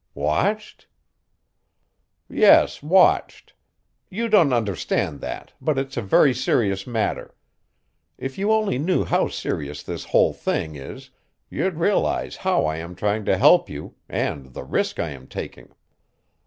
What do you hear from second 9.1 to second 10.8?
serious this whole thing